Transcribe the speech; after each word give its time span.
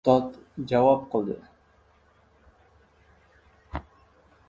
Ustod 0.01 0.37
javob 0.71 1.03
qildi: 1.11 1.37